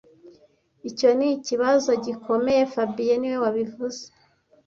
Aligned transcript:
Icyo 0.89 1.09
nikibazo 1.17 1.91
gikomeye 2.05 2.61
fabien 2.73 3.17
niwe 3.19 3.37
wabivuze 3.43 4.01